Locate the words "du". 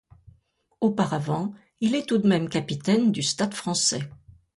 3.11-3.21